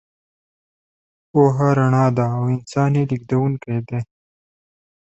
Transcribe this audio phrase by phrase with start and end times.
[1.29, 3.99] پوهه رڼا ده او انسان یې لېږدونکی دی.